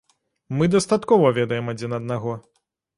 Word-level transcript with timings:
Мы 0.59 0.69
дастаткова 0.77 1.31
ведаем 1.39 1.71
адзін 1.77 1.97
аднаго. 2.03 2.39